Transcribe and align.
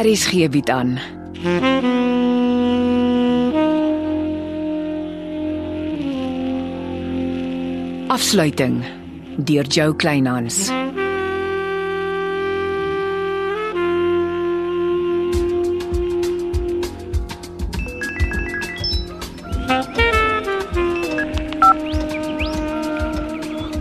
RSG 0.00 0.48
bied 0.48 0.70
aan. 0.70 0.96
Afsluiting 8.08 8.84
deur 9.36 9.66
Jo 9.68 9.92
Kleinhans. 9.94 10.70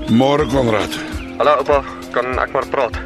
Môre 0.10 0.46
Konrad. 0.52 0.90
Hallo 1.38 1.56
oupa, 1.62 1.80
kan 2.12 2.36
ek 2.44 2.52
maar 2.52 2.68
praat? 2.68 3.00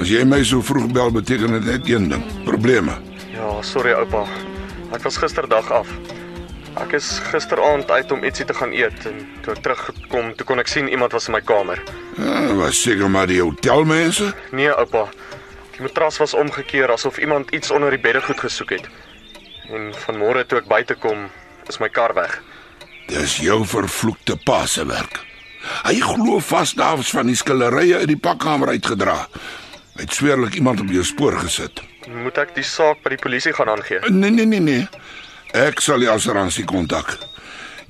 As 0.00 0.08
jy 0.08 0.24
my 0.24 0.40
so 0.44 0.64
vroeg 0.64 0.88
bel, 0.92 1.12
beteken 1.12 1.52
dit 1.56 1.68
net 1.68 1.88
een 1.88 2.08
ding: 2.08 2.24
probleme. 2.46 2.94
Ja, 3.34 3.50
sorry 3.62 3.92
oupa. 3.98 4.24
Ek 4.94 5.02
was 5.02 5.18
gisterdag 5.18 5.70
af. 5.74 5.90
Ek 6.76 6.92
is 6.98 7.08
gisteraand 7.30 7.90
uit 7.90 8.12
om 8.12 8.24
ietsie 8.24 8.44
te 8.46 8.54
gaan 8.54 8.72
eet 8.76 9.06
en 9.08 9.22
toe 9.44 9.54
ek 9.56 9.62
teruggekom, 9.64 10.32
toe 10.36 10.46
kon 10.48 10.60
ek 10.60 10.70
sien 10.70 10.90
iemand 10.92 11.14
was 11.16 11.28
in 11.30 11.34
my 11.34 11.40
kamer. 11.40 11.80
Ja, 12.20 12.54
was 12.58 12.82
seker 12.82 13.10
maar 13.10 13.28
die 13.30 13.40
hotelmense. 13.40 14.32
Nee 14.52 14.70
oupa. 14.72 15.06
Die 15.76 15.84
matras 15.84 16.20
was 16.20 16.36
omgekeer 16.36 16.92
asof 16.92 17.18
iemand 17.18 17.50
iets 17.56 17.72
onder 17.72 17.92
die 17.92 18.00
beddegoed 18.00 18.40
gesoek 18.44 18.76
het. 18.76 18.90
En 19.72 19.90
vanmôre 20.06 20.44
toe 20.46 20.60
ek 20.60 20.68
buite 20.70 20.94
kom, 21.00 21.26
is 21.68 21.80
my 21.82 21.88
kar 21.88 22.14
weg. 22.16 22.38
Dis 23.08 23.38
jou 23.42 23.62
vervloekte 23.66 24.36
pa 24.44 24.64
se 24.66 24.84
werk. 24.86 25.20
Hy 25.86 25.98
glo 26.00 26.38
vas 26.44 26.76
daar 26.78 26.96
was 27.00 27.10
van 27.10 27.26
die 27.26 27.36
skillerye 27.38 28.04
uit 28.04 28.10
die 28.12 28.20
pakkamer 28.20 28.76
uitgedra. 28.76 29.18
Hy 29.96 30.04
het 30.04 30.14
sweerlik 30.14 30.54
iemand 30.60 30.80
op 30.84 30.92
jou 30.92 31.04
spoor 31.04 31.40
gesit. 31.40 31.80
Moet 32.06 32.38
ek 32.38 32.54
die 32.54 32.64
saak 32.64 33.02
by 33.02 33.10
die 33.16 33.20
polisie 33.22 33.52
gaan 33.56 33.68
aangee? 33.72 33.98
Nee 34.10 34.30
nee 34.30 34.46
nee 34.46 34.60
nee. 34.60 34.88
Ek 35.56 35.80
sal 35.82 36.02
die 36.02 36.10
assuransie 36.10 36.64
kontak. 36.64 37.16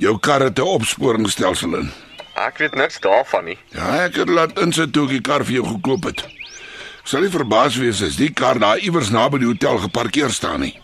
Jou 0.00 0.16
kar 0.18 0.40
het 0.40 0.58
'n 0.58 0.62
opsporingsstelsel 0.62 1.74
in. 1.76 1.92
Ek 2.36 2.58
weet 2.58 2.74
niks 2.74 3.00
daarvan 3.00 3.44
nie. 3.44 3.58
Ja, 3.72 4.04
ek 4.04 4.16
het 4.16 4.28
laat 4.28 4.58
insit 4.58 4.92
toe 4.92 5.04
ek 5.04 5.10
die 5.10 5.20
kar 5.20 5.44
vir 5.44 5.54
jou 5.54 5.66
gekoop 5.66 6.04
het. 6.04 6.20
Ek 7.00 7.06
sal 7.06 7.20
nie 7.20 7.30
verbaas 7.30 7.76
wees 7.76 8.02
as 8.02 8.16
die 8.16 8.32
kar 8.32 8.58
daar 8.58 8.78
iewers 8.78 9.10
naby 9.10 9.38
die 9.38 9.46
hotel 9.46 9.78
geparkeer 9.78 10.30
staan 10.30 10.60
nie. 10.60 10.74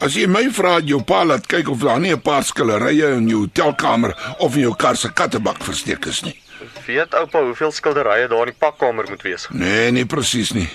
As 0.00 0.14
jy 0.14 0.26
my 0.26 0.50
vra, 0.50 0.76
het 0.78 0.88
jou 0.88 1.02
pa 1.02 1.24
laat 1.24 1.46
kyk 1.46 1.68
of 1.68 1.78
daar 1.78 2.00
nie 2.00 2.12
'n 2.12 2.20
paar 2.20 2.44
skillerye 2.44 3.16
in 3.16 3.28
jou 3.28 3.40
hotelkamer 3.40 4.14
of 4.38 4.54
in 4.54 4.60
jou 4.62 4.74
kar 4.76 4.96
se 4.96 5.12
kattebak 5.12 5.62
versteek 5.64 6.06
is 6.06 6.22
nie. 6.22 6.40
Weet 6.86 7.14
oupa 7.14 7.42
hoeveel 7.42 7.72
skilderye 7.72 8.28
daar 8.28 8.46
in 8.46 8.52
die 8.52 8.58
pakkamer 8.58 9.06
moet 9.08 9.22
wees? 9.22 9.48
Nee, 9.50 9.90
nie 9.90 10.06
presies 10.06 10.52
nie. 10.52 10.68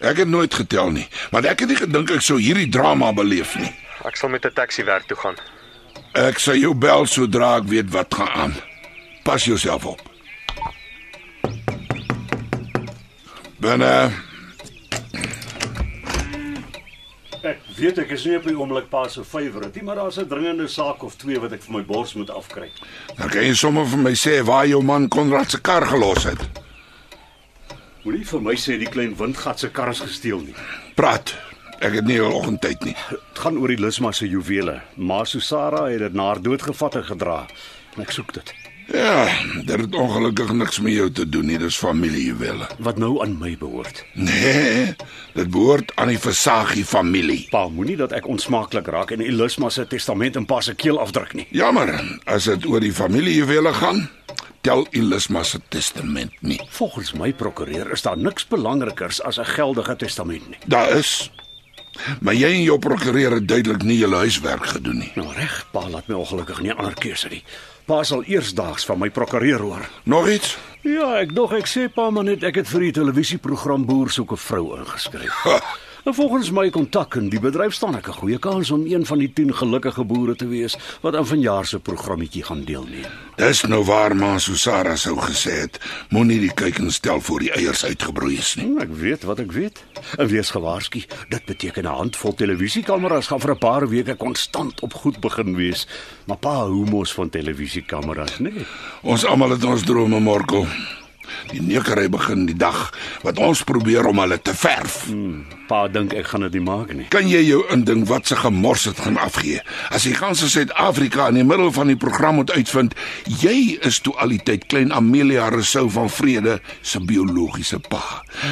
Ek 0.00 0.16
het 0.16 0.28
nooit 0.28 0.54
getel 0.54 0.90
nie, 0.90 1.06
maar 1.30 1.44
ek 1.44 1.60
het 1.60 1.68
nie 1.68 1.76
gedink 1.76 2.10
ek 2.14 2.22
sou 2.24 2.38
hierdie 2.40 2.70
drama 2.72 3.12
beleef 3.12 3.52
nie. 3.60 3.68
Ek 4.08 4.16
sal 4.16 4.32
met 4.32 4.46
'n 4.46 4.52
taxi 4.56 4.84
werk 4.84 5.06
toe 5.06 5.16
gaan. 5.16 5.36
Ek 6.14 6.38
sal 6.38 6.56
jou 6.56 6.74
bel 6.74 7.06
sodra 7.06 7.56
ek 7.56 7.68
weet 7.68 7.90
wat 7.90 8.14
gaan 8.14 8.28
aan. 8.28 8.54
Pas 9.24 9.44
jouself 9.44 9.84
op. 9.84 10.00
Binne. 13.60 14.10
Ek 17.42 17.58
weet 17.76 17.98
ek 17.98 18.10
is 18.10 18.24
nie 18.24 18.36
op 18.36 18.44
die 18.44 18.56
oomblik 18.56 18.88
pa 18.88 19.06
se 19.08 19.24
favourite 19.24 19.76
nie, 19.76 19.84
maar 19.84 19.96
daar's 19.96 20.18
'n 20.18 20.28
dringende 20.28 20.68
saak 20.68 21.02
of 21.02 21.16
twee 21.16 21.38
wat 21.38 21.52
ek 21.52 21.62
vir 21.62 21.72
my 21.72 21.84
bors 21.84 22.14
moet 22.14 22.30
afkry. 22.30 22.70
Dan 23.16 23.28
kan 23.28 23.42
jy 23.42 23.54
sommer 23.54 23.86
vir 23.86 23.98
my 23.98 24.12
sê 24.12 24.42
waar 24.44 24.66
jou 24.66 24.82
man 24.82 25.08
Konrad 25.08 25.50
se 25.50 25.60
kar 25.60 25.86
gelos 25.86 26.24
het. 26.24 26.38
Moenie 28.00 28.24
vir 28.24 28.40
my 28.40 28.54
sê 28.56 28.78
die 28.80 28.88
klein 28.88 29.10
windgat 29.18 29.60
se 29.60 29.68
kar 29.76 29.90
is 29.92 29.98
gesteel 30.00 30.40
nie. 30.40 30.54
Praat. 30.96 31.34
Ek 31.84 31.98
het 31.98 32.06
nie 32.08 32.16
'n 32.16 32.32
oggend 32.32 32.60
tyd 32.60 32.80
nie. 32.84 32.96
Dit 33.10 33.38
gaan 33.38 33.58
oor 33.58 33.68
die 33.68 33.80
Lusma 33.80 34.12
se 34.12 34.26
juwele. 34.28 34.80
Ma 34.96 35.24
Susara 35.24 35.84
het 35.88 35.98
dit 35.98 36.14
na 36.14 36.24
haar 36.24 36.42
dood 36.42 36.62
gevat 36.62 36.94
en 36.94 37.04
gedra. 37.04 37.46
En 37.96 38.02
ek 38.02 38.10
soek 38.10 38.32
dit. 38.32 38.54
Ja, 38.92 39.28
dit 39.64 39.80
het 39.80 39.94
ongelukkig 39.94 40.52
niks 40.52 40.80
met 40.80 40.92
jou 40.92 41.10
te 41.10 41.28
doen 41.28 41.46
nie, 41.46 41.58
dis 41.58 41.76
familiejuwele. 41.76 42.66
Wat 42.78 42.98
nou 42.98 43.22
aan 43.22 43.38
my 43.38 43.56
behoort. 43.58 44.04
Nee, 44.14 44.96
dit 45.32 45.50
behoort 45.50 45.92
aan 45.94 46.08
die 46.08 46.18
Versaghi 46.18 46.84
familie. 46.84 47.46
Pa, 47.50 47.68
moenie 47.68 47.96
dat 47.96 48.12
ek 48.12 48.26
onsmaaklik 48.26 48.86
raak 48.86 49.10
en 49.10 49.20
Elisma 49.20 49.70
se 49.70 49.86
testament 49.86 50.36
in 50.36 50.46
pa 50.46 50.60
se 50.60 50.74
keel 50.74 50.98
afdruk 50.98 51.34
nie. 51.34 51.46
Jammer, 51.50 52.18
as 52.24 52.44
dit 52.44 52.66
oor 52.66 52.80
die 52.80 52.92
familiejuwele 52.92 53.72
gaan, 53.72 54.08
tel 54.60 54.86
Elisma 54.90 55.42
se 55.42 55.60
testament 55.68 56.32
nie. 56.40 56.60
Volgens 56.68 57.12
my 57.12 57.32
prokureur 57.32 57.92
is 57.92 58.02
daar 58.02 58.18
niks 58.18 58.46
belangrikers 58.46 59.22
as 59.22 59.38
'n 59.38 59.44
geldige 59.44 59.96
testament 59.96 60.48
nie. 60.48 60.58
Daar 60.66 60.96
is 60.96 61.30
Maar 62.20 62.34
jy 62.34 62.48
en 62.54 62.62
jou 62.62 62.78
prokureur 62.78 63.34
het 63.36 63.48
duidelik 63.48 63.82
nie 63.82 63.98
julle 63.98 64.16
huiswerk 64.16 64.66
gedoen 64.66 64.98
nie. 64.98 65.10
Nou 65.18 65.32
reg, 65.36 65.66
pa 65.72 65.88
laat 65.88 66.08
my 66.08 66.14
ongelukkig 66.14 66.62
nie 66.64 66.72
ander 66.72 66.94
keuse 66.94 67.28
nie. 67.32 67.42
Pa 67.84 68.02
sal 68.06 68.22
eersdaags 68.24 68.86
van 68.88 68.98
my 68.98 69.10
prokureur 69.10 69.60
hoor. 69.60 69.88
Nog 70.04 70.28
iets? 70.28 70.56
Ja, 70.86 71.18
ek 71.20 71.34
dog 71.36 71.52
ek 71.58 71.68
sê 71.68 71.88
pa 71.92 72.08
maar 72.14 72.24
net 72.24 72.44
ek 72.46 72.62
het 72.62 72.70
vir 72.70 72.86
die 72.88 72.94
televisieprogram 73.00 73.84
Boer 73.88 74.10
soek 74.10 74.32
'n 74.32 74.36
vrou 74.40 74.78
ingeskryf. 74.78 75.34
Ha, 75.44 75.60
En 76.04 76.14
volgens 76.14 76.50
my 76.50 76.70
kontak 76.70 77.14
in 77.14 77.28
die 77.28 77.40
bedryf 77.40 77.74
staan 77.76 77.96
ek 77.96 78.08
'n 78.08 78.12
goeie 78.12 78.38
kans 78.38 78.70
om 78.70 78.86
een 78.86 79.06
van 79.06 79.18
die 79.18 79.32
10 79.32 79.54
gelukkige 79.54 80.04
boere 80.04 80.36
te 80.36 80.46
wees 80.48 80.76
wat 81.00 81.14
aan 81.16 81.26
vanjaar 81.26 81.66
se 81.66 81.78
programmetjie 81.78 82.42
gaan 82.42 82.64
deelneem. 82.64 83.04
dis 83.36 83.62
nou 83.64 83.84
waar 83.84 84.16
ma 84.16 84.38
Susara 84.38 84.96
sou 84.96 85.16
gesê 85.20 85.50
het, 85.60 85.80
moenie 86.08 86.40
die 86.40 86.52
kuikens 86.54 86.94
stel 86.94 87.20
voor 87.20 87.38
die 87.38 87.50
eiers 87.52 87.84
uitgebroei 87.84 88.36
is 88.38 88.54
nie. 88.54 88.64
Hm, 88.66 88.78
Ek 88.80 88.88
weet 88.92 89.22
wat 89.22 89.38
ek 89.38 89.52
weet. 89.52 89.84
En 90.18 90.26
wees 90.26 90.50
gewaarsku, 90.50 91.02
dit 91.28 91.44
beteken 91.44 91.82
'n 91.84 91.86
handvol 91.86 92.34
televisiekameras 92.34 93.26
gaan 93.26 93.40
vir 93.40 93.50
'n 93.50 93.58
paar 93.58 93.88
weke 93.88 94.14
konstant 94.16 94.80
op 94.80 94.94
goed 94.94 95.20
begin 95.20 95.56
wees. 95.56 95.86
Maar 96.26 96.36
pa 96.38 96.54
hou 96.54 96.84
mos 96.90 97.12
van 97.12 97.30
televisiekameras, 97.30 98.38
nee. 98.38 98.66
Ons 99.02 99.24
almal 99.24 99.50
het 99.50 99.64
ons 99.64 99.82
drome, 99.82 100.20
Morkel. 100.20 100.66
Die 101.50 101.62
nekery 101.62 102.08
begin 102.12 102.46
die 102.48 102.56
dag 102.58 102.90
wat 103.24 103.38
ons 103.38 103.62
probeer 103.66 104.06
om 104.10 104.20
hulle 104.22 104.38
te 104.42 104.54
verf. 104.56 105.02
Pa 105.70 105.84
dink 105.92 106.14
ek 106.18 106.32
gaan 106.32 106.44
dit 106.46 106.58
nie 106.58 106.64
maak 106.66 106.92
nie. 106.94 107.06
Kan 107.14 107.28
jy 107.30 107.42
jou 107.46 107.60
indink 107.74 108.08
wat 108.10 108.30
se 108.30 108.38
gemors 108.38 108.88
dit 108.88 109.02
gaan 109.04 109.18
afgee? 109.20 109.60
As 109.94 110.06
die 110.08 110.14
ganse 110.18 110.48
Suid-Afrika 110.50 111.28
in 111.30 111.40
die 111.40 111.46
middel 111.46 111.72
van 111.74 111.92
die 111.92 111.98
program 112.00 112.40
moet 112.40 112.52
uitvind, 112.54 112.96
jy 113.42 113.78
is 113.86 114.00
toe 114.04 114.14
al 114.18 114.34
die 114.34 114.42
tyd 114.42 114.66
klein 114.70 114.94
Amelia 114.94 115.48
Rousseau 115.52 115.86
van 115.90 116.10
Vrede 116.10 116.58
se 116.82 117.00
biologiese 117.00 117.80
pa, 117.90 118.02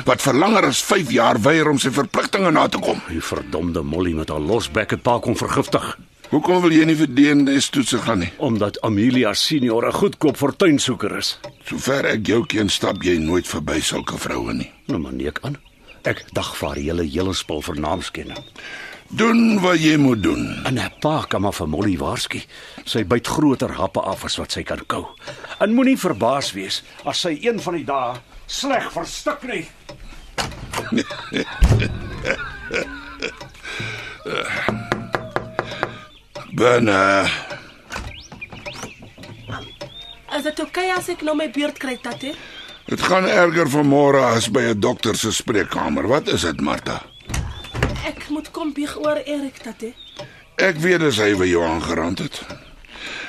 wat 0.06 0.22
vir 0.25 0.38
langer 0.38 0.71
as 0.71 0.83
5 0.87 1.11
jaar 1.15 1.41
weier 1.43 1.71
om 1.71 1.81
sy 1.83 1.91
verpligtinge 1.94 2.53
na 2.55 2.69
te 2.69 2.83
kom. 2.83 3.03
Die 3.11 3.22
verdomde 3.25 3.83
Molly 3.83 4.15
met 4.19 4.31
haar 4.31 4.43
losbek 4.43 4.94
het 4.97 5.03
pa 5.06 5.19
kom 5.22 5.37
vergiftig. 5.38 5.97
Hoekom 6.28 6.59
wil 6.61 6.75
jy 6.77 6.84
nie 6.84 6.94
vir 6.99 7.09
DNS 7.09 7.71
toetse 7.72 7.99
gaan 8.05 8.19
nie? 8.21 8.28
Omdat 8.44 8.77
Amelia 8.84 9.31
senior 9.33 9.87
'n 9.89 9.93
goedkoop 9.97 10.37
fortuinsoeker 10.37 11.16
is. 11.16 11.39
Sover 11.65 12.05
ek 12.05 12.27
jou 12.27 12.44
ken, 12.47 12.69
stap 12.69 13.03
jy 13.03 13.16
nooit 13.16 13.49
verby 13.49 13.81
sulke 13.81 14.19
vroue 14.19 14.53
nie. 14.53 14.71
Nou 14.87 14.99
maar 15.00 15.12
neek 15.12 15.38
aan. 15.43 15.56
Ek 16.05 16.25
dagvaar 16.33 16.77
hele 16.77 17.03
hele 17.03 17.34
spul 17.34 17.62
vir 17.62 17.81
naamskenning. 17.81 18.44
Doen 19.09 19.61
wat 19.61 19.81
jy 19.81 19.97
moet 19.97 20.22
doen. 20.22 20.61
En 20.65 20.75
'n 20.78 20.93
pa 21.00 21.25
kan 21.28 21.41
maar 21.41 21.55
vir 21.55 21.69
Molly 21.69 21.97
waarsku. 21.97 22.41
Sy 22.84 23.05
byt 23.05 23.27
groter 23.27 23.72
happe 23.72 24.00
af 24.00 24.25
as 24.25 24.37
wat 24.37 24.53
sy 24.53 24.62
kan 24.62 24.87
kou. 24.87 25.06
En 25.61 25.72
moenie 25.72 25.99
verbaas 25.99 26.53
wees 26.53 26.83
as 27.05 27.21
sy 27.21 27.38
een 27.41 27.61
van 27.61 27.75
die 27.75 27.84
dae 27.84 28.21
sleg 28.47 28.93
verstik 28.93 29.43
nie. 29.43 29.67
Binne. 36.55 37.29
Is 40.37 40.43
dit 40.43 40.61
oukei 40.61 40.87
okay 40.87 40.97
as 40.97 41.09
ek 41.13 41.23
nou 41.27 41.35
my 41.37 41.49
beurt 41.53 41.79
kry, 41.81 41.97
tatte? 42.01 42.33
Dit 42.89 43.03
gaan 43.05 43.27
erger 43.29 43.69
vanmôre 43.69 44.23
as 44.33 44.49
by 44.49 44.63
'n 44.73 44.81
dokter 44.81 45.17
se 45.17 45.33
spreekkamer. 45.33 46.09
Wat 46.09 46.29
is 46.29 46.41
dit, 46.41 46.61
Martha? 46.61 47.03
Ek 48.06 48.29
moet 48.29 48.50
kom 48.50 48.73
bieg 48.73 48.97
oor 48.97 49.17
Erik, 49.27 49.59
tatte. 49.62 49.93
Ek 50.56 50.77
weet 50.77 51.00
dis 51.00 51.19
hy 51.19 51.35
wat 51.35 51.49
jou 51.49 51.65
aangerand 51.65 52.19
het. 52.19 52.41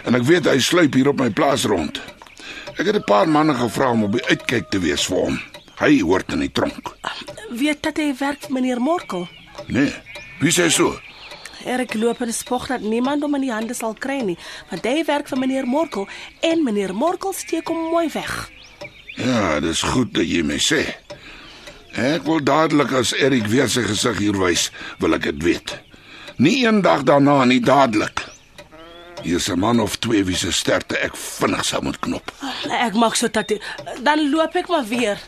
En 0.05 0.15
ek 0.15 0.23
weet 0.23 0.45
hy 0.45 0.59
sluip 0.59 0.93
hier 0.93 1.07
op 1.07 1.19
my 1.19 1.29
plaas 1.29 1.65
rond. 1.65 2.01
Ek 2.77 2.85
het 2.85 2.95
'n 2.95 3.03
paar 3.03 3.27
manne 3.27 3.53
gevra 3.53 3.91
om 3.91 4.03
op 4.03 4.11
die 4.11 4.25
uitkyk 4.25 4.69
te 4.69 4.79
wees 4.79 5.05
vir 5.05 5.17
hom. 5.17 5.41
Hy 5.79 5.99
hoort 5.99 6.31
in 6.31 6.39
die 6.39 6.51
tronk. 6.51 6.95
Weet 7.49 7.81
tatte 7.81 8.01
hy 8.01 8.15
werk 8.19 8.41
vir 8.41 8.51
meneer 8.51 8.79
Morkel? 8.79 9.27
Nee. 9.67 9.93
Wie 10.39 10.51
sê 10.51 10.69
so? 10.69 10.99
Erik 11.65 11.93
loop 11.93 12.21
en 12.21 12.33
spog 12.33 12.67
dat 12.67 12.81
niemand 12.81 13.21
hom 13.21 13.35
in 13.35 13.41
die 13.41 13.51
hande 13.51 13.73
sal 13.73 13.93
kry 13.93 14.21
nie, 14.21 14.37
want 14.69 14.85
hy 14.85 15.03
werk 15.05 15.27
vir 15.27 15.39
meneer 15.39 15.67
Morkel 15.67 16.07
en 16.41 16.63
meneer 16.63 16.93
Morkel 16.95 17.33
steek 17.33 17.67
hom 17.67 17.89
mooi 17.91 18.07
weg. 18.13 18.49
Ja, 19.15 19.59
dis 19.59 19.81
goed 19.81 20.13
dat 20.13 20.27
jy 20.29 20.43
my 20.43 20.59
sê. 20.63 20.85
Ek 21.99 22.23
wil 22.23 22.43
dadelik 22.45 22.93
as 22.95 23.11
Erik 23.17 23.49
weer 23.51 23.67
sy 23.67 23.83
gesig 23.83 24.21
hier 24.23 24.37
wys, 24.39 24.69
wil 24.99 25.17
ek 25.17 25.27
dit 25.27 25.43
weet. 25.43 25.75
Nie 26.39 26.61
eendag 26.63 27.03
daarna 27.03 27.43
nie 27.45 27.59
dadelik. 27.59 28.23
Hier 29.23 29.35
is 29.35 29.49
'n 29.49 29.59
man 29.59 29.79
of 29.79 29.97
twee 29.99 30.23
wie 30.23 30.35
se 30.35 30.51
sterte 30.51 30.97
ek 30.97 31.15
vinnig 31.15 31.65
sou 31.65 31.83
moet 31.83 31.99
knop. 31.99 32.31
Ek 32.69 32.93
maak 32.93 33.15
so 33.15 33.27
tatte. 33.27 33.59
Dan 34.01 34.29
loop 34.29 34.55
ek 34.55 34.67
maar 34.67 34.87
weer. 34.87 35.19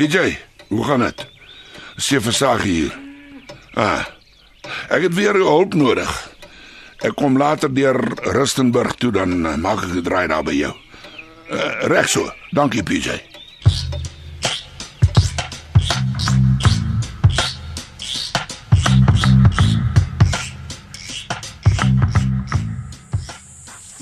PJ, 0.00 0.38
hoe 0.68 0.84
gaan 0.84 1.02
dit? 1.04 1.26
Sê 2.00 2.16
versag 2.24 2.62
hier. 2.64 2.94
Ah. 3.76 4.06
Ek 4.88 5.02
het 5.04 5.12
weer 5.12 5.36
hulp 5.36 5.76
nodig. 5.76 6.08
Ek 7.04 7.12
kom 7.20 7.36
later 7.36 7.68
deur 7.68 8.00
Rustenburg 8.32 8.96
toe 8.96 9.12
dan 9.12 9.44
maak 9.60 9.84
ek 9.84 9.92
'n 9.92 10.00
draai 10.00 10.28
daar 10.32 10.42
by 10.42 10.56
jou. 10.56 10.72
Uh, 11.52 11.84
reg 11.92 12.08
so. 12.08 12.32
Dankie 12.56 12.82
PJ. 12.82 13.20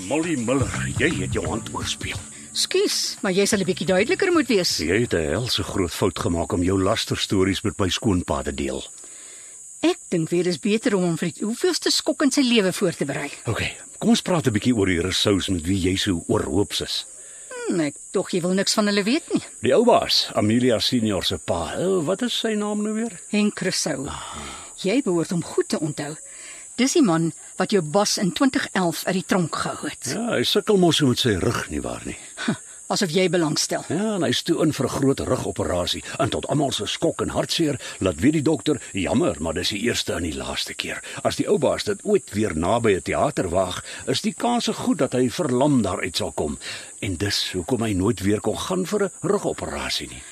Molly 0.06 0.38
Miller, 0.46 0.94
jy 0.98 1.10
het 1.26 1.32
jou 1.34 1.46
hand 1.48 1.74
oorspeel. 1.74 2.37
Skus, 2.58 3.14
maar 3.22 3.30
jy 3.30 3.44
sal 3.46 3.60
'n 3.62 3.68
bietjie 3.68 3.86
duideliker 3.86 4.32
moet 4.34 4.48
wees. 4.50 4.78
Jy 4.82 5.00
het 5.06 5.14
'n 5.14 5.30
helse 5.30 5.62
groot 5.62 5.94
fout 5.94 6.18
gemaak 6.18 6.52
om 6.52 6.62
jou 6.62 6.82
lasterstories 6.82 7.62
met 7.62 7.78
my 7.78 7.88
skoonpa 7.88 8.42
te 8.42 8.54
deel. 8.54 8.82
Ek 9.80 9.98
dink 10.08 10.30
weer 10.30 10.46
is 10.46 10.58
beter 10.58 10.96
om 10.96 11.02
hom 11.02 11.16
vir 11.16 11.30
die 11.30 11.44
hoeveelste 11.44 11.90
skok 11.90 12.22
in 12.22 12.32
sy 12.32 12.40
lewe 12.42 12.72
voor 12.72 12.92
te 12.92 13.04
berei. 13.04 13.30
OK, 13.46 13.62
kom 13.98 14.08
ons 14.08 14.22
praat 14.22 14.46
'n 14.46 14.52
bietjie 14.52 14.74
oor 14.74 14.86
die 14.86 15.00
resous 15.00 15.48
met 15.48 15.62
wie 15.62 15.78
jy 15.78 15.96
so 15.96 16.24
oorhoops 16.26 16.80
is. 16.80 17.06
Hm, 17.68 17.80
ek 17.80 17.94
tog 18.10 18.30
jy 18.30 18.40
wil 18.40 18.54
niks 18.54 18.74
van 18.74 18.86
hulle 18.86 19.04
weet 19.04 19.32
nie. 19.32 19.42
Die 19.62 19.74
ou 19.74 19.84
baas, 19.84 20.30
Amelia 20.34 20.80
senior 20.80 21.22
se 21.24 21.38
pa. 21.38 21.76
Oh, 21.78 22.04
wat 22.04 22.22
is 22.22 22.38
sy 22.38 22.54
naam 22.54 22.82
nou 22.82 22.94
weer? 22.94 23.20
Henk 23.30 23.54
Crusoe. 23.54 24.10
Jy 24.82 25.02
behoort 25.02 25.30
hom 25.30 25.44
goed 25.44 25.68
te 25.68 25.78
onthou. 25.78 26.16
Dis 26.78 26.92
die 26.92 27.02
man 27.02 27.32
wat 27.56 27.70
jou 27.70 27.82
bas 27.82 28.18
in 28.18 28.32
2011 28.32 29.04
uit 29.04 29.14
die 29.14 29.24
tronk 29.26 29.56
gehou 29.56 29.88
het. 29.88 30.12
Ja, 30.14 30.28
hy 30.36 30.42
sukkel 30.42 30.76
mos 30.76 31.00
met 31.00 31.18
sy 31.18 31.34
rug 31.38 31.70
nie 31.70 31.80
waar 31.80 32.02
nie. 32.04 32.16
Asof 32.88 33.10
jy 33.12 33.26
belangstel. 33.28 33.82
Ja, 33.92 34.14
en 34.14 34.22
hy's 34.24 34.38
toe 34.48 34.62
in 34.64 34.70
vir 34.72 34.86
'n 34.86 34.96
groot 34.96 35.20
rugoperasie. 35.20 36.02
En 36.18 36.30
tot 36.32 36.46
almal 36.48 36.72
se 36.72 36.86
skok 36.86 37.20
en 37.20 37.28
hartseer, 37.28 37.76
laat 38.00 38.20
weet 38.20 38.32
die 38.32 38.42
dokter, 38.42 38.80
jammer, 38.92 39.36
maar 39.40 39.54
dis 39.54 39.68
die 39.68 39.80
eerste 39.80 40.12
en 40.12 40.22
die 40.22 40.34
laaste 40.34 40.74
keer. 40.74 41.02
As 41.22 41.36
die 41.36 41.48
ou 41.48 41.58
baas 41.58 41.84
dit 41.84 42.00
ooit 42.02 42.32
weer 42.32 42.56
naby 42.56 42.94
'n 42.94 43.02
teater 43.02 43.48
waag, 43.48 43.84
is 44.06 44.20
die 44.20 44.32
kanse 44.32 44.72
goed 44.72 44.98
dat 44.98 45.12
hy 45.12 45.28
verlam 45.30 45.82
daaruit 45.82 46.16
sal 46.16 46.32
kom. 46.32 46.58
En 47.00 47.16
dis 47.16 47.52
hoekom 47.52 47.82
hy 47.82 47.92
nooit 47.92 48.20
weer 48.20 48.40
kon 48.40 48.58
gaan 48.58 48.86
vir 48.86 49.02
'n 49.04 49.10
rugoperasie 49.20 50.08
nie. 50.08 50.22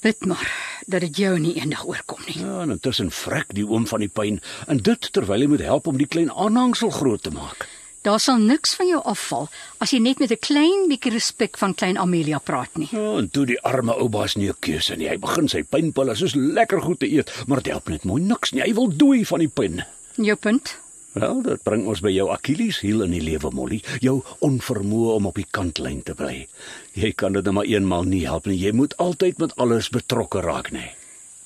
Bid 0.00 0.26
maar 0.26 0.52
dat 0.86 1.00
dit 1.00 1.16
jou 1.16 1.38
nie 1.38 1.54
eendag 1.54 1.86
oorkom 1.86 2.20
nie. 2.26 2.38
Ja, 2.38 2.60
en 2.60 2.70
intussen 2.70 3.10
vrek 3.10 3.54
die 3.54 3.66
oom 3.66 3.86
van 3.86 4.00
die 4.00 4.08
pyn 4.08 4.40
en 4.66 4.76
dit 4.76 5.12
terwyl 5.12 5.40
hy 5.40 5.46
moet 5.46 5.60
help 5.60 5.86
om 5.86 5.96
die 5.96 6.06
klein 6.06 6.32
aanhangsel 6.32 6.90
groot 6.90 7.22
te 7.22 7.30
maak. 7.30 7.68
Daar 8.04 8.20
sal 8.20 8.36
niks 8.36 8.74
van 8.76 8.84
jou 8.90 8.98
afval 9.08 9.46
as 9.80 9.94
jy 9.94 9.98
net 10.04 10.18
met 10.20 10.30
'n 10.30 10.36
klein 10.36 10.88
bietjie 10.88 11.12
respek 11.12 11.56
van 11.58 11.74
klein 11.74 11.98
Amelia 11.98 12.38
praat 12.38 12.76
nie. 12.76 12.88
Ja, 12.92 13.16
en 13.16 13.30
toe 13.30 13.46
die 13.46 13.60
arme 13.60 13.96
ou 13.96 14.08
baas 14.08 14.34
nie 14.36 14.48
'n 14.48 14.60
keuse 14.60 14.96
nie. 14.96 15.08
Hy 15.08 15.16
begin 15.18 15.48
sy 15.48 15.62
pynpille 15.62 16.14
soos 16.14 16.34
lekker 16.34 16.82
goed 16.82 16.98
te 16.98 17.08
eet, 17.08 17.32
maar 17.46 17.62
dit 17.62 17.72
help 17.72 17.88
net 17.88 18.04
mooi 18.04 18.22
niks 18.22 18.52
nie. 18.52 18.62
Hy 18.62 18.74
wil 18.74 18.96
dooi 18.96 19.24
van 19.24 19.38
die 19.38 19.48
pyn. 19.48 19.84
Jou 20.16 20.36
punt? 20.36 20.76
Wel, 21.12 21.42
dit 21.42 21.62
bring 21.62 21.86
ons 21.86 22.00
by 22.00 22.10
jou 22.10 22.30
Achilleshiel 22.30 23.02
in 23.02 23.10
die 23.10 23.22
lewe, 23.22 23.50
Molly. 23.50 23.82
Jou 24.00 24.22
onvermoë 24.38 25.14
om 25.14 25.26
op 25.26 25.34
die 25.34 25.46
kantlyn 25.50 26.02
te 26.02 26.14
bly. 26.14 26.48
Jy 26.92 27.12
kan 27.12 27.32
dit 27.32 27.44
net 27.44 27.54
maar 27.54 27.64
eenmal 27.64 28.02
nie 28.02 28.26
help 28.26 28.46
nie. 28.46 28.58
Jy 28.58 28.72
moet 28.72 28.96
altyd 28.96 29.38
met 29.38 29.56
alles 29.56 29.88
betrokke 29.88 30.40
raak, 30.40 30.70
nê. 30.72 30.90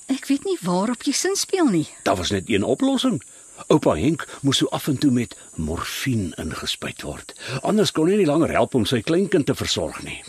Ek 0.09 0.27
weet 0.27 0.45
nie 0.45 0.57
waarop 0.63 1.03
jy 1.03 1.13
sin 1.13 1.37
speel 1.37 1.69
nie. 1.69 1.87
Daar 2.03 2.17
was 2.17 2.31
net 2.31 2.49
een 2.49 2.65
oplossing. 2.65 3.23
Oupa 3.67 3.97
Henk 3.99 4.27
moes 4.43 4.63
so 4.63 4.71
af 4.71 4.89
en 4.89 4.99
toe 4.99 5.11
met 5.11 5.35
morfine 5.55 6.33
ingespuit 6.39 7.03
word. 7.03 7.35
Anders 7.63 7.93
kon 7.93 8.11
hy 8.11 8.17
nie 8.21 8.29
langer 8.29 8.55
help 8.55 8.75
om 8.79 8.87
sy 8.87 9.03
kleinkind 9.03 9.51
te 9.51 9.59
versorg 9.59 10.03
nie. 10.07 10.23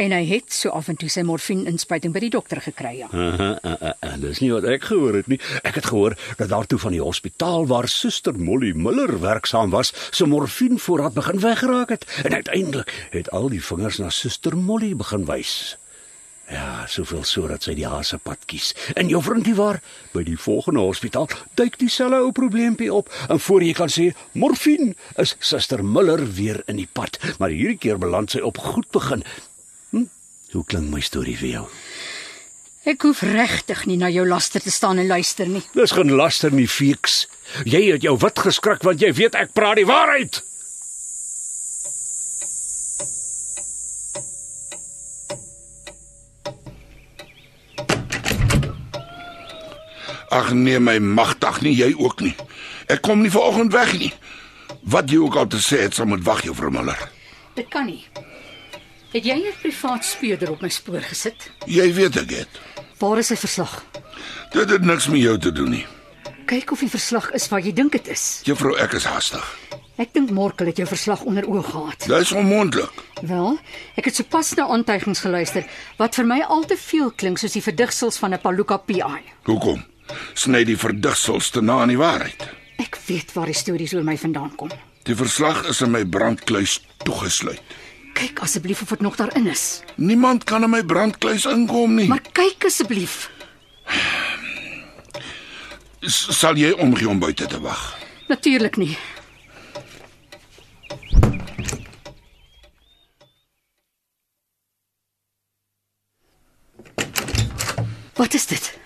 En 0.00 0.12
hy 0.14 0.22
het 0.24 0.52
so 0.54 0.72
af 0.72 0.88
en 0.88 0.96
toe 0.96 1.08
sy 1.12 1.20
morfine-inspuiting 1.26 2.14
by 2.14 2.22
die 2.24 2.30
dokter 2.32 2.62
gekry, 2.64 2.94
ja. 3.02 3.10
Aha, 3.12 3.48
uh, 3.60 3.74
uh, 3.74 3.90
uh, 4.08 4.14
dis 4.22 4.40
nie 4.40 4.48
wat 4.54 4.64
ek 4.66 4.88
gehoor 4.88 5.18
het 5.20 5.28
nie. 5.28 5.38
Ek 5.68 5.76
het 5.78 5.90
gehoor 5.90 6.16
dat 6.38 6.48
daartoe 6.50 6.80
van 6.80 6.96
die 6.96 7.02
hospitaal 7.02 7.68
waar 7.70 7.88
Suster 7.92 8.38
Molly 8.38 8.72
Miller 8.72 9.12
werksaam 9.20 9.70
was, 9.74 9.92
se 10.10 10.26
morfinevoorraad 10.26 11.14
begin 11.18 11.44
weggeraak 11.44 11.92
het 11.92 12.08
en 12.24 12.40
uiteindelik 12.40 12.90
het 13.12 13.30
al 13.36 13.52
die 13.52 13.62
vingers 13.62 14.00
na 14.00 14.10
Suster 14.10 14.56
Molly 14.56 14.94
begin 14.96 15.28
wys. 15.28 15.76
Ja, 16.50 16.84
soveel 16.90 17.22
sodat 17.24 17.64
sy 17.64 17.74
die 17.78 17.86
haase 17.86 18.18
pad 18.18 18.42
kies. 18.50 18.72
En 18.98 19.08
jou 19.08 19.22
vriendie 19.24 19.54
waar 19.56 19.78
by 20.12 20.24
die 20.26 20.36
volgende 20.36 20.82
hospitaal 20.84 21.28
duik 21.56 21.78
dieselfde 21.80 22.18
ou 22.24 22.32
probleempie 22.36 22.90
op 22.92 23.12
en 23.28 23.40
voor 23.40 23.64
jy 23.64 23.72
kan 23.78 23.92
sê 23.92 24.10
morfine 24.34 24.92
is 25.22 25.36
Suster 25.40 25.84
Miller 25.84 26.24
weer 26.34 26.62
in 26.66 26.80
die 26.82 26.88
pad, 26.92 27.18
maar 27.38 27.54
hierdie 27.54 27.78
keer 27.78 28.00
beland 28.02 28.34
sy 28.34 28.42
op 28.44 28.58
goed 28.58 28.90
begin. 28.92 29.24
Hm? 29.92 30.08
Hoe 30.52 30.64
klink 30.66 30.90
my 30.92 31.00
storie 31.00 31.38
vir 31.38 31.52
jou? 31.54 31.66
Ek 32.82 33.04
hoef 33.06 33.20
regtig 33.22 33.84
nie 33.86 33.96
na 34.00 34.08
jou 34.10 34.24
laster 34.26 34.60
te 34.60 34.70
staan 34.74 34.98
en 34.98 35.06
luister 35.06 35.46
nie. 35.46 35.62
Dis 35.76 35.94
geen 35.94 36.10
laster 36.18 36.50
nie, 36.50 36.66
feeks. 36.66 37.28
Jy 37.64 37.84
het 37.92 38.02
jou 38.02 38.16
wit 38.18 38.42
geskrik 38.42 38.82
want 38.82 39.00
jy 39.00 39.12
weet 39.14 39.38
ek 39.38 39.54
praat 39.54 39.78
die 39.78 39.86
waarheid. 39.86 40.42
Ag 50.32 50.52
nee, 50.56 50.78
my 50.80 50.96
magtig 50.98 51.60
nie, 51.60 51.74
jy 51.76 51.90
ook 51.98 52.22
nie. 52.24 52.32
Ek 52.88 53.02
kom 53.04 53.20
nie 53.20 53.30
vanoggend 53.30 53.74
weg 53.74 53.92
nie. 54.00 54.12
Wat 54.88 55.10
jy 55.12 55.18
ook 55.20 55.36
al 55.36 55.46
te 55.52 55.60
sê 55.60 55.82
het, 55.84 55.94
sal 55.94 56.08
moet 56.08 56.24
wag 56.24 56.40
juffrou 56.46 56.70
Miller. 56.72 56.98
Dit 57.54 57.68
kan 57.68 57.84
nie. 57.86 58.06
Het 59.12 59.24
jy 59.28 59.36
'n 59.36 59.60
privaat 59.60 60.04
speurder 60.04 60.50
op 60.50 60.62
my 60.62 60.68
spoor 60.68 61.00
gesit? 61.00 61.50
Jy 61.66 61.92
weet 61.92 62.16
ek 62.16 62.30
het. 62.30 62.60
Waar 62.98 63.18
is 63.18 63.26
sy 63.26 63.36
verslag? 63.36 63.84
Dit 64.52 64.70
het 64.70 64.84
niks 64.84 65.08
met 65.08 65.20
jou 65.20 65.38
te 65.38 65.52
doen 65.52 65.70
nie. 65.70 65.86
Kyk 66.46 66.72
of 66.72 66.80
die 66.80 66.88
verslag 66.88 67.30
is 67.30 67.48
wat 67.48 67.64
jy 67.64 67.72
dink 67.72 67.92
dit 67.92 68.08
is. 68.08 68.40
Juffrou, 68.44 68.76
ek 68.78 68.92
is 68.92 69.04
haastig. 69.04 69.58
Ek 69.96 70.12
dink 70.12 70.30
Morkel 70.30 70.66
het 70.66 70.76
jou 70.76 70.88
verslag 70.88 71.22
onder 71.22 71.46
oog 71.48 71.70
gehad. 71.70 72.06
Dit 72.06 72.20
is 72.20 72.32
onmoontlik. 72.32 72.90
Wel, 73.22 73.58
ek 73.96 74.04
het 74.04 74.14
sopas 74.14 74.54
na 74.54 74.66
aantuigings 74.66 75.20
geluister 75.20 75.64
wat 75.98 76.14
vir 76.14 76.26
my 76.26 76.40
al 76.40 76.64
te 76.64 76.76
veel 76.76 77.10
klink 77.10 77.38
soos 77.38 77.52
die 77.52 77.62
verdigsels 77.62 78.16
van 78.16 78.32
'n 78.32 78.40
Paluka 78.40 78.76
PI. 78.76 79.20
Hoekom? 79.44 79.91
Sny 80.34 80.64
die 80.64 80.76
verdigsels 80.78 81.50
te 81.50 81.62
na 81.62 81.80
aan 81.82 81.92
die 81.92 82.00
waarheid. 82.00 82.48
Ek 82.82 82.98
weet 83.06 83.32
waar 83.36 83.46
die 83.50 83.56
stories 83.56 83.94
oor 83.94 84.04
my 84.04 84.16
vandaan 84.18 84.54
kom. 84.56 84.72
Die 85.06 85.16
verslag 85.18 85.64
is 85.70 85.80
in 85.82 85.90
my 85.90 86.04
brandkluis 86.06 86.80
toegesluit. 87.04 87.62
Kyk 88.14 88.42
asseblief 88.44 88.82
of 88.82 88.88
dit 88.88 89.00
nog 89.00 89.16
daarin 89.16 89.46
is. 89.50 89.82
Niemand 89.96 90.44
kan 90.44 90.62
in 90.62 90.70
my 90.70 90.82
brandkluis 90.84 91.46
inkom 91.48 91.94
nie. 91.94 92.08
Maar 92.08 92.22
kyk 92.32 92.68
asseblief. 92.68 93.30
Sal 96.02 96.58
jy 96.58 96.72
omgee 96.82 97.08
om 97.08 97.18
buite 97.22 97.46
te 97.46 97.60
wag? 97.62 97.82
Natuurlik 98.28 98.76
nie. 98.76 98.96
Wat 108.14 108.34
is 108.34 108.46
dit? 108.46 108.81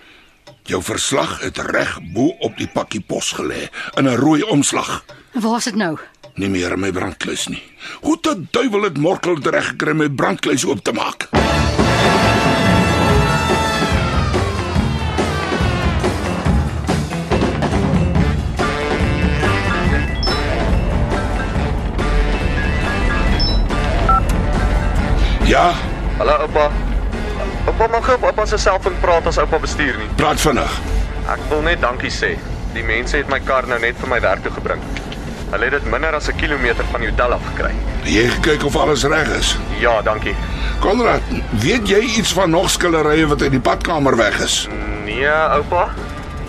Jou 0.67 0.81
verslag 0.83 1.39
het 1.39 1.57
reg 1.57 1.99
bo 2.11 2.33
op 2.43 2.57
die 2.59 2.67
pakkie 2.67 2.99
pos 2.99 3.31
gelê 3.39 3.69
in 3.95 4.03
'n 4.03 4.19
rooi 4.19 4.41
omslag. 4.43 5.03
Waar 5.31 5.57
is 5.57 5.63
dit 5.63 5.75
nou? 5.75 5.97
Nie 6.35 6.49
meer 6.49 6.71
in 6.71 6.79
my 6.79 6.91
brandkluis 6.91 7.47
nie. 7.47 7.63
Hoe 8.01 8.19
te 8.19 8.43
duiwel 8.51 8.81
het 8.81 8.97
Morkel 8.97 9.35
dit 9.35 9.47
reg 9.47 9.67
gekry 9.67 9.91
om 9.91 9.97
my 9.97 10.09
brandkluis 10.09 10.65
oop 10.65 10.83
te 10.83 10.91
maak? 10.91 11.29
Ja, 25.45 25.73
Hallo 26.17 26.31
oupa. 26.31 26.86
Oupa 27.77 27.87
mag 27.93 28.07
op 28.09 28.23
oupa 28.25 28.45
se 28.49 28.57
selfoon 28.57 28.95
praat 28.99 29.27
as 29.29 29.37
oupa 29.37 29.59
bestuur 29.61 29.97
nie. 30.01 30.07
praat 30.17 30.39
vinnig. 30.41 30.77
Ek 31.29 31.41
wil 31.49 31.59
net 31.61 31.81
dankie 31.81 32.09
sê. 32.09 32.31
Die 32.73 32.81
mense 32.83 33.17
het 33.19 33.29
my 33.29 33.37
kar 33.45 33.67
nou 33.69 33.77
net 33.79 33.99
vir 34.01 34.09
my 34.09 34.17
werk 34.23 34.41
toe 34.41 34.51
gebring. 34.55 34.81
Hulle 35.51 35.67
het 35.69 35.75
dit 35.75 35.85
minder 35.91 36.15
as 36.17 36.27
'n 36.27 36.35
kilometer 36.41 36.83
van 36.91 37.01
die 37.05 37.09
hotel 37.11 37.33
af 37.33 37.41
gekry. 37.53 37.71
Jy 38.03 38.25
gekyk 38.29 38.65
of 38.65 38.75
alles 38.75 39.03
reg 39.03 39.27
is. 39.37 39.57
Ja, 39.79 40.01
dankie. 40.01 40.35
Konrad, 40.79 41.21
weet 41.51 41.87
jy 41.87 41.99
iets 41.99 42.33
van 42.33 42.49
nog 42.49 42.69
skillerye 42.69 43.27
wat 43.27 43.41
uit 43.41 43.51
die 43.51 43.59
badkamer 43.59 44.15
weg 44.17 44.39
is? 44.39 44.67
Nee, 45.05 45.29
oupa. 45.29 45.89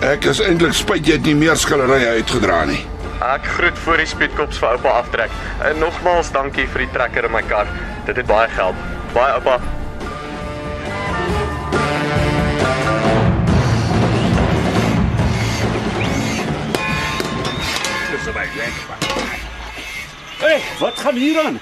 Ek 0.00 0.24
is 0.24 0.40
eintlik 0.40 0.72
spyt 0.72 1.06
jy 1.06 1.12
het 1.12 1.24
nie 1.24 1.34
meer 1.34 1.56
skillerye 1.56 2.06
uitgedra 2.08 2.64
nie. 2.64 2.86
Ek 3.20 3.44
groet 3.44 3.78
voor 3.78 3.96
die 3.96 4.06
speedkops 4.06 4.58
vir 4.58 4.68
oupa 4.68 4.88
aftrek. 4.88 5.30
En 5.62 5.78
nogmaals 5.78 6.32
dankie 6.32 6.66
vir 6.68 6.78
die 6.78 6.90
trekker 6.92 7.24
in 7.24 7.30
my 7.32 7.42
kar. 7.42 7.66
Dit 8.06 8.16
het 8.16 8.26
baie 8.26 8.48
gehelp. 8.48 8.76
Baie 9.12 9.32
oupa. 9.32 9.60
Wat 20.78 20.98
gaan 20.98 21.16
hier 21.16 21.40
aan? 21.44 21.60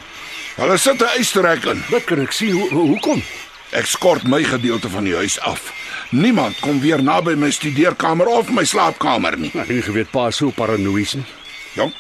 Hulle 0.56 0.76
sit 0.78 1.00
'n 1.02 1.20
ysterrek 1.20 1.64
in. 1.64 1.82
Wat 1.90 2.04
kan 2.04 2.20
ek 2.20 2.32
sien? 2.32 2.52
Hoe 2.52 2.68
hoe- 2.70 2.88
hoekom? 2.88 3.23
Ek 3.70 3.87
skort 3.87 4.23
my 4.25 4.42
gedeelte 4.44 4.88
van 4.88 5.04
die 5.04 5.14
huis 5.14 5.40
af. 5.40 5.73
Niemand 6.11 6.58
kom 6.61 6.80
weer 6.80 7.02
naby 7.02 7.35
my 7.35 7.50
studeerkamer 7.50 8.26
of 8.26 8.50
my 8.50 8.64
slaapkamer 8.64 9.38
nie. 9.38 9.50
Het 9.54 9.68
nie 9.68 9.82
geweet 9.82 10.11
pa 10.11 10.30
so 10.30 10.50
paranoïes 10.50 11.14
nie. 11.14 11.25
Jong. 11.75 11.92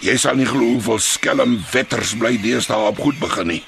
Jy 0.00 0.16
sal 0.16 0.34
nie 0.36 0.46
glo 0.46 0.58
hoeveel 0.58 0.98
skelm 0.98 1.64
wetters 1.72 2.14
bly 2.18 2.36
deesdae 2.42 2.76
op 2.88 2.98
goed 2.98 3.18
begin 3.18 3.46
nie. 3.46 3.64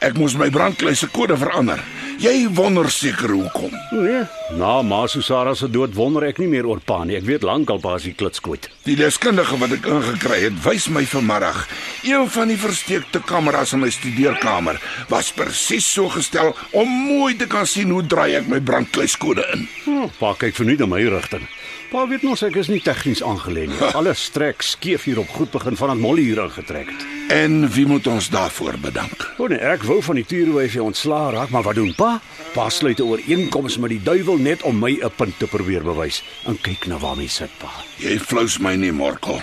Ek 0.00 0.14
moes 0.14 0.34
my 0.36 0.50
brandkluise 0.50 1.06
kode 1.08 1.36
verander. 1.36 1.82
Jy 2.22 2.46
wonder 2.54 2.86
seker 2.90 3.32
hoekom. 3.34 3.72
Nee, 3.90 4.22
na 4.58 4.82
ma 4.86 5.04
Susara 5.10 5.54
se 5.58 5.66
dood 5.70 5.94
wonder 5.96 6.24
ek 6.28 6.38
nie 6.38 6.48
meer 6.50 6.66
oor 6.68 6.78
pa 6.84 7.00
nie. 7.04 7.16
Ek 7.18 7.26
weet 7.26 7.42
lankal 7.46 7.80
pa 7.82 7.96
is 7.98 8.06
die 8.06 8.14
klitskoot. 8.14 8.68
Die 8.86 8.96
deskundige 8.98 9.58
wat 9.60 9.74
ek 9.74 9.88
ingekry 9.90 10.38
het, 10.46 10.60
wys 10.64 10.86
my 10.94 11.02
vanmiddag 11.10 11.64
een 12.06 12.28
van 12.30 12.52
die 12.52 12.58
versteekte 12.60 13.22
kameras 13.26 13.74
in 13.74 13.82
my 13.82 13.90
studeerkamer 13.92 14.78
was 15.10 15.32
presies 15.34 15.88
so 15.90 16.12
gestel 16.12 16.54
om 16.76 16.88
mooi 17.08 17.34
te 17.40 17.48
kan 17.50 17.66
sien 17.66 17.90
hoe 17.90 18.04
draai 18.06 18.38
ek 18.38 18.48
my 18.52 18.60
brandkluiskode 18.62 19.46
in. 19.56 19.66
Hm, 19.84 20.08
pa 20.20 20.34
kyk 20.38 20.56
vernuut 20.60 20.86
in 20.86 20.92
my 20.92 21.02
rigting. 21.16 21.48
Pa 21.90 22.06
weet 22.10 22.24
mos 22.26 22.44
ek 22.46 22.56
is 22.62 22.70
nie 22.72 22.82
tegnies 22.84 23.24
aangelê 23.26 23.66
nie. 23.70 23.82
Alles 23.98 24.28
trek 24.34 24.62
skeef 24.62 25.08
hier 25.10 25.22
op 25.24 25.34
goed 25.34 25.52
begin 25.54 25.78
vandat 25.80 26.02
Molly 26.02 26.30
hier 26.30 26.44
ingetrek 26.46 26.94
het. 26.94 27.13
En 27.28 27.70
wie 27.70 27.86
moet 27.86 28.06
ons 28.06 28.28
daarvoor 28.28 28.78
bedank? 28.80 29.32
O 29.38 29.46
nee, 29.46 29.58
ek 29.58 29.82
wou 29.88 29.96
van 30.04 30.18
die 30.20 30.26
tuurwyfie 30.28 30.82
ontslaa 30.82 31.30
raak, 31.32 31.50
maar 31.54 31.64
wat 31.64 31.78
doen 31.78 31.94
pa? 31.96 32.20
Pa 32.52 32.68
sluit 32.68 33.00
'n 33.00 33.08
ooreenkoms 33.08 33.78
met 33.78 33.90
die 33.90 34.02
duiwel 34.02 34.36
net 34.36 34.62
om 34.62 34.78
my 34.78 34.98
'n 35.00 35.10
punt 35.16 35.38
te 35.38 35.46
probeer 35.46 35.82
bewys. 35.82 36.22
En 36.46 36.60
kyk 36.60 36.86
na 36.86 36.98
waarmee 36.98 37.28
sit 37.28 37.50
pa. 37.58 37.70
Jy 37.96 38.18
flous 38.18 38.58
my 38.58 38.74
nie, 38.74 38.92
Morkel. 38.92 39.42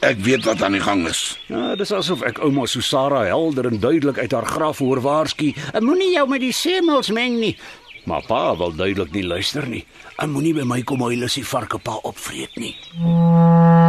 Ek 0.00 0.18
weet 0.18 0.44
wat 0.44 0.62
aan 0.62 0.72
die 0.72 0.80
gang 0.80 1.08
is. 1.08 1.38
Ja, 1.46 1.74
dis 1.74 1.92
asof 1.92 2.22
ek 2.22 2.38
ouma 2.38 2.66
Susara 2.66 3.24
helder 3.24 3.66
en 3.66 3.80
duidelik 3.80 4.18
uit 4.18 4.32
haar 4.32 4.46
graf 4.46 4.78
hoor 4.78 5.00
waarsku. 5.00 5.54
"En 5.72 5.84
Moenie 5.84 6.12
jou 6.12 6.28
met 6.28 6.40
die 6.40 6.52
semels 6.52 7.10
meng 7.10 7.38
nie." 7.38 7.56
Maar 8.04 8.22
pa 8.26 8.56
wil 8.56 8.74
duidelik 8.74 9.12
nie 9.12 9.26
luister 9.26 9.68
nie. 9.68 9.84
En 10.16 10.30
moenie 10.30 10.54
by 10.54 10.62
my 10.62 10.82
kom 10.82 11.00
huil 11.00 11.24
as 11.24 11.34
die 11.34 11.46
varke 11.46 11.78
pa 11.78 11.98
opvreet 12.02 12.56
nie. 12.56 12.76
Wat's 13.02 13.85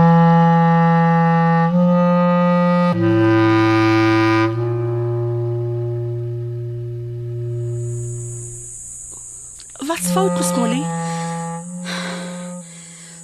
fout, 10.17 10.37
Miss 10.37 10.51
Molly? 10.57 10.83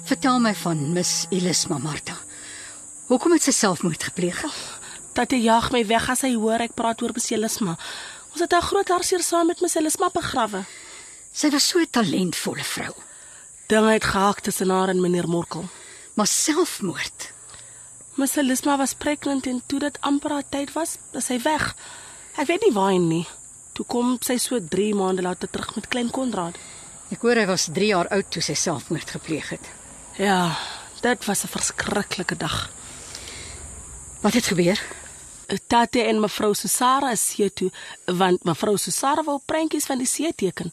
Vertel 0.04 0.38
my 0.38 0.54
van 0.54 0.92
Miss 0.92 1.26
Elisma 1.30 1.78
Martha. 1.78 2.14
Hoekom 3.08 3.32
het 3.34 3.42
sy 3.42 3.50
selfmoord 3.50 4.04
gepleeg? 4.06 4.38
Tatie 5.16 5.40
jaag 5.42 5.72
my 5.74 5.80
weg 5.88 6.06
as 6.12 6.22
hy 6.22 6.36
hoor 6.36 6.62
ek 6.62 6.76
praat 6.78 7.02
oor 7.02 7.10
Miss 7.16 7.32
Elisma. 7.34 7.74
Ons 8.30 8.44
het 8.44 8.54
haar 8.54 8.62
groot 8.68 8.92
hartseer 8.94 9.24
saam 9.26 9.50
met 9.50 9.62
Miss 9.64 9.74
Elisma 9.80 10.06
begrawe. 10.14 10.60
Sy 11.34 11.50
was 11.50 11.66
so 11.66 11.82
'n 11.82 11.90
talentvolle 11.90 12.62
vrou, 12.62 12.94
Dinge 13.66 13.90
het 13.92 14.04
gehaak 14.04 14.40
tussen 14.40 14.70
haar 14.70 14.88
en 14.88 15.00
meneer 15.00 15.28
Morkel. 15.28 15.64
maar 16.14 16.26
selfmoord. 16.26 17.32
Miss 18.14 18.36
Elisma 18.36 18.76
was 18.76 18.94
pregnant 18.94 19.46
en 19.46 19.62
toe 19.66 19.78
dit 19.78 19.98
amper 20.00 20.30
haar 20.30 20.48
tyd 20.48 20.72
was, 20.72 20.98
is 21.12 21.26
sy 21.26 21.42
weg. 21.42 21.74
Ek 22.36 22.46
weet 22.46 22.62
nie 22.62 22.72
waarheen 22.72 23.08
nie. 23.08 23.26
Toe 23.72 23.84
kom 23.86 24.16
sy 24.20 24.38
so 24.38 24.60
3 24.60 24.94
maande 24.94 25.22
later 25.22 25.50
terug 25.50 25.74
met 25.74 25.88
klein 25.88 26.10
Konrad. 26.10 26.54
Ek 27.12 27.20
hoor 27.20 27.36
hy 27.36 27.46
was 27.46 27.68
3 27.72 27.86
jaar 27.86 28.08
oud 28.08 28.30
toe 28.30 28.42
sy 28.42 28.54
selfmoord 28.54 29.10
gepleeg 29.10 29.48
het. 29.48 29.66
Ja, 30.16 30.56
dit 31.02 31.24
was 31.24 31.44
'n 31.44 31.48
verskriklike 31.48 32.36
dag. 32.36 32.70
Wat 34.20 34.32
het 34.32 34.46
gebeur? 34.46 34.80
Tate 35.66 36.02
en 36.02 36.20
mevrou 36.20 36.54
Susara 36.54 37.10
is 37.10 37.20
see 37.20 37.50
toe 37.52 37.70
want 38.06 38.44
mevrou 38.44 38.76
Susara 38.76 39.22
wou 39.22 39.40
prentjies 39.44 39.86
van 39.86 39.98
die 39.98 40.06
see 40.06 40.32
teken. 40.32 40.72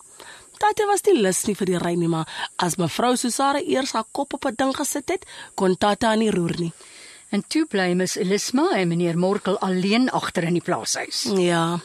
Tate 0.57 0.85
was 0.85 1.01
nie 1.07 1.17
lus 1.21 1.45
nie 1.47 1.55
vir 1.55 1.65
die 1.65 1.77
ry 1.81 1.95
nie, 1.97 2.07
maar 2.07 2.27
as 2.55 2.77
mevrou 2.77 3.15
Susara 3.17 3.59
eers 3.59 3.91
haar 3.91 4.05
kop 4.11 4.33
op 4.33 4.45
'n 4.45 4.55
ding 4.55 4.75
gesit 4.75 5.09
het, 5.09 5.25
kon 5.55 5.77
Tate 5.77 6.07
aan 6.07 6.19
nie 6.19 6.31
roer 6.31 6.55
nie. 6.59 6.73
En 7.29 7.43
toe 7.47 7.65
bly 7.65 7.93
Miss 7.93 8.15
Elisma 8.15 8.69
en 8.75 8.87
meneer 8.87 9.17
Morkel 9.17 9.59
alleen 9.59 10.09
agter 10.09 10.43
in 10.43 10.53
die 10.53 10.61
plaashuis. 10.61 11.23
Ja. 11.35 11.79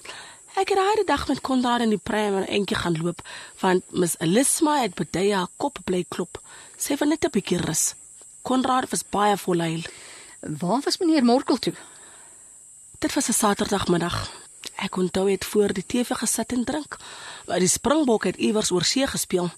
Ek 0.56 0.70
het 0.72 0.78
daai 0.80 1.04
dag 1.04 1.26
met 1.28 1.42
Konrad 1.44 1.82
in 1.84 1.90
die 1.92 2.00
pram 2.00 2.38
en 2.38 2.46
eentjie 2.48 2.78
gaan 2.80 2.94
loop 2.96 3.18
want 3.60 3.90
Miss 3.92 4.16
Elisma 4.24 4.78
het 4.80 4.94
bedui 4.96 5.26
haar 5.34 5.50
kop 5.60 5.82
bly 5.84 5.98
klop. 6.08 6.38
Sy 6.80 6.96
wil 6.96 7.10
net 7.12 7.26
'n 7.26 7.30
bietjie 7.34 7.58
rus. 7.60 7.94
Konrad 8.42 8.88
was 8.88 9.04
baie 9.04 9.36
vol 9.36 9.60
huil. 9.60 9.82
Waar 10.40 10.80
was 10.84 10.96
meneer 10.98 11.24
Morkel 11.24 11.58
toe? 11.58 11.74
Dit 12.98 13.14
was 13.14 13.28
'n 13.28 13.32
Saterdagmiddag. 13.32 14.30
Ek 14.76 14.96
onthou 14.96 15.30
het 15.30 15.44
voor 15.44 15.72
die 15.72 15.86
TV 15.86 16.16
gesit 16.16 16.52
en 16.52 16.64
drink. 16.64 16.96
Maar 17.46 17.58
die 17.58 17.68
Springbok 17.68 18.24
het 18.24 18.36
iewers 18.36 18.70
oor 18.70 18.84
see 18.84 19.06
gespeel. 19.06 19.50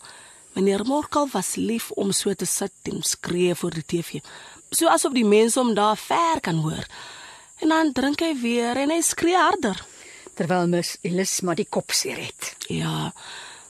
Meneer 0.52 0.84
Morkel 0.84 1.28
was 1.32 1.54
lief 1.54 1.90
om 1.90 2.12
so 2.12 2.34
te 2.34 2.46
sit 2.46 2.72
en 2.82 3.02
skree 3.02 3.54
voor 3.54 3.70
die 3.70 3.86
TV. 3.86 4.20
So 4.70 4.88
asof 4.88 5.12
die 5.12 5.24
mense 5.24 5.58
hom 5.58 5.74
daar 5.74 5.96
ver 5.96 6.40
kan 6.40 6.56
hoor. 6.56 6.86
En 7.60 7.68
dan 7.68 7.92
drink 7.92 8.20
hy 8.20 8.40
weer 8.40 8.76
en 8.76 8.90
hy 8.90 9.00
skree 9.00 9.36
harder. 9.36 9.86
Terwyl 10.38 10.68
Miss 10.70 11.00
Elisma 11.02 11.56
die 11.58 11.66
kop 11.66 11.90
seer 11.90 12.20
het. 12.22 12.52
Ja. 12.70 13.12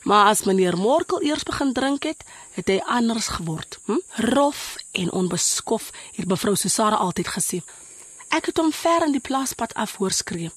Maar 0.05 0.27
as 0.29 0.43
meneer 0.45 0.77
Morkel 0.77 1.23
eers 1.25 1.43
begin 1.43 1.73
drink 1.73 2.05
het, 2.05 2.21
het 2.53 2.69
hy 2.69 2.77
anders 2.85 3.31
geword. 3.39 3.79
Hm? 3.87 3.97
Rof 4.29 4.75
en 4.91 5.09
onbeskof 5.11 5.89
het 6.13 6.29
mevrou 6.29 6.53
Susara 6.55 7.01
altyd 7.01 7.33
gesê. 7.33 7.63
Ek 8.29 8.51
het 8.51 8.61
hom 8.61 8.69
ver 8.69 9.07
in 9.07 9.17
die 9.17 9.23
plaaspad 9.31 9.73
af 9.73 9.97
hoor 9.97 10.13
skree. 10.13 10.53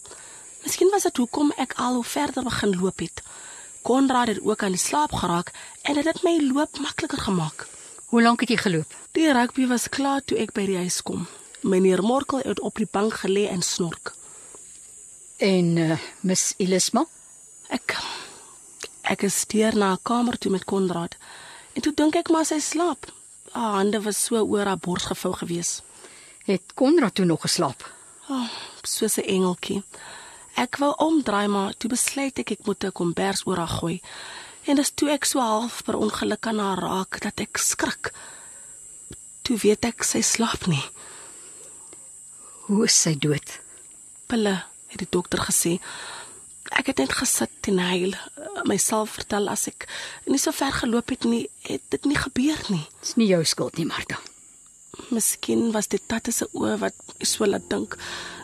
Miskien 0.66 0.92
was 0.92 1.08
dit 1.08 1.16
hoekom 1.16 1.56
ek 1.56 1.78
al 1.80 1.96
hoe 2.02 2.04
verder 2.04 2.44
begin 2.44 2.76
loop 2.76 3.00
het. 3.00 3.24
Konrad 3.82 4.34
het 4.34 4.44
ook 4.44 4.62
aan 4.62 4.76
die 4.76 4.84
slaap 4.84 5.16
geraak 5.16 5.56
en 5.82 5.96
dit 5.96 6.04
het 6.12 6.22
my 6.22 6.36
loop 6.52 6.76
makliker 6.78 7.24
gemaak. 7.24 7.66
Hoe 8.12 8.22
lank 8.22 8.44
het 8.44 8.52
jy 8.52 8.60
geloop? 8.60 8.98
Die 9.16 9.32
rugby 9.32 9.64
was 9.66 9.88
klaar 9.88 10.20
toe 10.20 10.36
ek 10.44 10.52
by 10.52 10.68
die 10.68 10.82
huis 10.84 11.00
kom. 11.00 11.24
Meneer 11.64 12.04
Morkel 12.04 12.44
het 12.44 12.60
op 12.60 12.76
die 12.76 12.90
bank 12.90 13.24
gelê 13.24 13.48
en 13.48 13.64
snork. 13.64 14.12
En 15.36 15.76
uh, 15.76 15.98
Miss 16.20 16.54
Elisma? 16.56 17.04
Ek 17.68 17.96
ek 19.12 19.24
is 19.26 19.40
steur 19.44 19.74
na 19.76 19.92
haar 19.92 20.02
kamer 20.02 20.38
toe 20.38 20.50
met 20.52 20.64
Konrad. 20.64 21.16
En 21.74 21.82
toe 21.82 21.92
dink 21.94 22.16
ek 22.16 22.30
maar 22.32 22.46
sy 22.48 22.60
slaap. 22.62 23.10
Haar 23.52 23.80
hande 23.80 24.00
was 24.04 24.20
so 24.24 24.40
oor 24.40 24.68
haar 24.68 24.80
bors 24.80 25.08
gevou 25.10 25.32
gewees. 25.36 25.80
Het 26.46 26.74
Konrad 26.74 27.14
toe 27.14 27.26
nog 27.26 27.42
geslaap? 27.42 27.84
Oh, 28.28 28.48
soos 28.82 29.18
'n 29.18 29.28
engeltjie. 29.28 29.82
Ek 30.54 30.76
wou 30.76 30.92
omdraai 30.96 31.48
maar 31.48 31.74
toe 31.76 31.90
besluit 31.90 32.38
ek 32.38 32.50
ek 32.50 32.66
moet 32.66 32.84
'n 32.84 32.92
kombers 32.92 33.46
oor 33.46 33.56
haar 33.56 33.74
gooi. 33.80 34.00
En 34.64 34.76
dis 34.76 34.90
toe 34.94 35.10
ek 35.10 35.24
so 35.24 35.40
half 35.40 35.82
per 35.84 35.96
ongeluk 35.96 36.46
aan 36.46 36.58
haar 36.58 36.78
raak 36.78 37.20
dat 37.20 37.40
ek 37.40 37.58
skrik. 37.58 38.12
Toe 39.42 39.56
weet 39.56 39.84
ek 39.84 40.04
sy 40.04 40.20
slaap 40.20 40.66
nie. 40.66 40.84
Hoe 42.68 42.84
is 42.84 43.00
sy 43.00 43.14
dood? 43.18 43.60
Pille, 44.26 44.62
het 44.92 45.00
die 45.02 45.10
dokter 45.10 45.42
gesê. 45.42 45.78
Ek 46.72 46.92
het 46.92 47.00
net 47.02 47.12
gesit 47.18 47.68
en 47.68 47.80
huil, 47.82 48.14
myself 48.68 49.16
vertel 49.18 49.50
as 49.52 49.66
ek 49.68 49.88
nie 50.30 50.40
so 50.40 50.54
ver 50.56 50.72
geloop 50.82 51.10
het 51.12 51.26
nie, 51.28 51.46
het 51.66 51.82
dit 51.92 52.06
nie 52.08 52.18
gebeur 52.18 52.60
nie. 52.72 52.84
Dis 53.02 53.16
nie 53.20 53.32
jou 53.32 53.42
skuld 53.48 53.80
nie, 53.80 53.88
Martha. 53.88 54.20
Miskien 55.08 55.70
was 55.72 55.88
dit 55.88 56.02
tatte 56.06 56.32
se 56.32 56.46
oë 56.52 56.76
wat 56.82 56.96
so 57.24 57.48
laat 57.48 57.64
dink. 57.72 57.96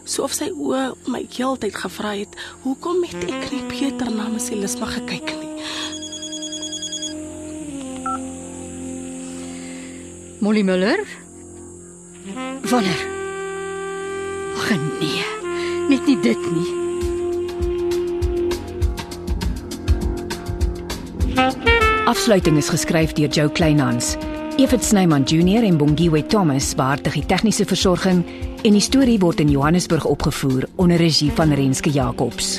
So 0.08 0.24
of 0.24 0.34
sy 0.36 0.48
oë 0.50 0.94
my 1.12 1.22
heeltyd 1.28 1.76
gevra 1.76 2.14
het, 2.16 2.36
hoekom 2.64 3.04
het 3.04 3.28
ek 3.28 3.52
nie 3.52 3.64
Pieter 3.68 4.10
na 4.12 4.30
my 4.32 4.40
Elisma 4.40 4.88
gekyk 4.96 5.34
nie? 5.36 5.46
Molly 10.40 10.62
Muller? 10.62 11.02
Wanneer? 12.62 13.02
Ag 14.58 14.70
nee. 15.00 15.37
Net 15.88 16.04
nie 16.06 16.18
dit 16.20 16.36
nie. 16.52 16.66
Afsluiting 22.08 22.56
is 22.60 22.68
geskryf 22.68 23.14
deur 23.16 23.32
Jo 23.32 23.48
Kleinhans. 23.48 24.16
Evit 24.60 24.84
Snyman 24.84 25.24
Junior 25.24 25.64
en 25.64 25.78
Bongwe 25.80 26.26
Thomas 26.26 26.74
beheer 26.76 27.00
die 27.14 27.24
tegniese 27.24 27.64
versorging 27.64 28.24
en 28.64 28.74
die 28.76 28.84
storie 28.84 29.18
word 29.22 29.40
in 29.40 29.52
Johannesburg 29.52 30.04
opgevoer 30.04 30.68
onder 30.76 31.00
regie 31.00 31.30
van 31.32 31.52
Renske 31.52 31.90
Jacobs. 31.94 32.58